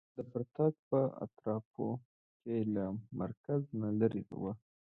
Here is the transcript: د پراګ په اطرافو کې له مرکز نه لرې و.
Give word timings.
د 0.17 0.19
پراګ 0.31 0.73
په 0.89 0.99
اطرافو 1.25 1.87
کې 2.41 2.55
له 2.75 2.85
مرکز 3.19 3.61
نه 3.81 3.89
لرې 3.99 4.23
و. 4.41 4.43